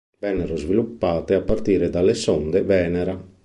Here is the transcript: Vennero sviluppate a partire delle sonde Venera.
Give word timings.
Vennero 0.17 0.55
sviluppate 0.55 1.35
a 1.35 1.43
partire 1.43 1.91
delle 1.91 2.15
sonde 2.15 2.63
Venera. 2.63 3.23